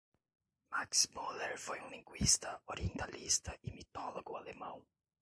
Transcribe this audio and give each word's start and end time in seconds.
Max 0.71 1.03
Müller 1.13 1.51
foi 1.65 1.79
um 1.85 1.91
linguista, 1.91 2.51
orientalista 2.67 3.51
e 3.61 3.69
mitólogo 3.69 4.35
alemão. 4.35 4.77